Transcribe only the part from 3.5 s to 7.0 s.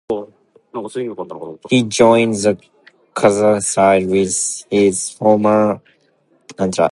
side with his former teammate Andrey Tikhonov.